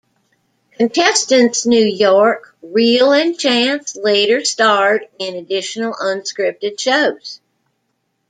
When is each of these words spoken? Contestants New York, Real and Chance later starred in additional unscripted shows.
Contestants 0.71 1.67
New 1.67 1.85
York, 1.85 2.57
Real 2.63 3.11
and 3.13 3.37
Chance 3.37 3.95
later 3.95 4.43
starred 4.43 5.07
in 5.19 5.35
additional 5.35 5.93
unscripted 5.93 6.79
shows. 6.79 7.39